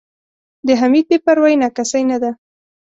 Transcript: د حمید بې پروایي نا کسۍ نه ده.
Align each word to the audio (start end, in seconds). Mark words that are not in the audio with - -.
د 0.67 0.69
حمید 0.79 1.05
بې 1.09 1.17
پروایي 1.25 1.55
نا 1.61 1.69
کسۍ 1.77 2.03
نه 2.11 2.17
ده. 2.21 2.31